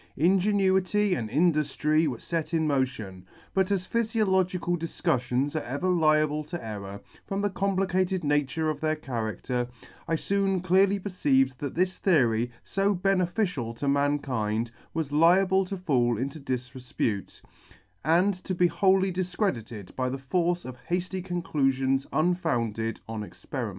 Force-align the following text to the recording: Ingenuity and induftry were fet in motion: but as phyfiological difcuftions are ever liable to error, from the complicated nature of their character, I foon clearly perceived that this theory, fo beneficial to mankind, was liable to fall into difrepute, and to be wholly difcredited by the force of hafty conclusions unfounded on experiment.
Ingenuity 0.17 1.13
and 1.13 1.29
induftry 1.29 2.07
were 2.07 2.17
fet 2.17 2.55
in 2.55 2.65
motion: 2.65 3.23
but 3.53 3.69
as 3.69 3.87
phyfiological 3.87 4.75
difcuftions 4.75 5.55
are 5.55 5.63
ever 5.63 5.87
liable 5.87 6.43
to 6.45 6.65
error, 6.65 6.99
from 7.27 7.39
the 7.39 7.51
complicated 7.51 8.23
nature 8.23 8.67
of 8.67 8.81
their 8.81 8.95
character, 8.95 9.67
I 10.07 10.15
foon 10.15 10.61
clearly 10.61 10.97
perceived 10.97 11.59
that 11.59 11.75
this 11.75 11.99
theory, 11.99 12.49
fo 12.63 12.95
beneficial 12.95 13.75
to 13.75 13.87
mankind, 13.87 14.71
was 14.91 15.11
liable 15.11 15.65
to 15.65 15.77
fall 15.77 16.17
into 16.17 16.39
difrepute, 16.39 17.39
and 18.03 18.33
to 18.33 18.55
be 18.55 18.65
wholly 18.65 19.11
difcredited 19.13 19.95
by 19.95 20.09
the 20.09 20.17
force 20.17 20.65
of 20.65 20.77
hafty 20.77 21.21
conclusions 21.21 22.07
unfounded 22.11 22.99
on 23.07 23.21
experiment. 23.21 23.69